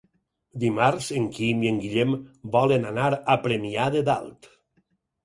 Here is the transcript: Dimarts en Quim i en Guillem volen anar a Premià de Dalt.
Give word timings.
Dimarts 0.61 1.09
en 1.19 1.27
Quim 1.35 1.61
i 1.65 1.69
en 1.71 1.77
Guillem 1.83 2.15
volen 2.55 2.87
anar 2.93 3.11
a 3.35 3.37
Premià 3.45 3.87
de 3.97 4.03
Dalt. 4.09 4.49